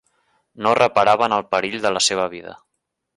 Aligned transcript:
No 0.67 0.71
reparava 0.79 1.27
en 1.29 1.35
el 1.37 1.45
perill 1.51 1.77
de 1.83 1.91
la 1.97 2.01
seva 2.09 2.25
vida. 2.33 2.57